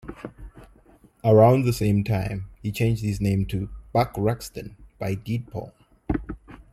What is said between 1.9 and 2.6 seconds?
time,